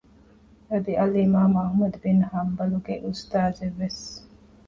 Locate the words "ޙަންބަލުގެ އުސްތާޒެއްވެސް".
2.31-4.03